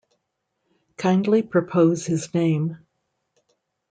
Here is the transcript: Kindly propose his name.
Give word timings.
Kindly 0.97 1.43
propose 1.43 2.07
his 2.07 2.33
name. 2.33 2.79